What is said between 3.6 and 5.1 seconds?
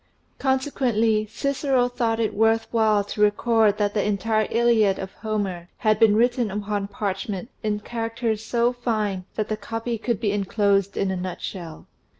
that the entire Illiad